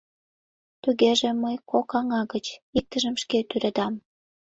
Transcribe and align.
Тугеже 0.83 1.29
мый 1.43 1.55
кок 1.71 1.89
аҥа 1.99 2.21
гыч 2.33 2.45
иктыжым 2.77 3.15
шке 3.21 3.39
тӱредам. 3.49 3.93